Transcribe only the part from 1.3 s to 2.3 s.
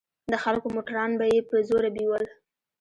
يې په زوره بيول.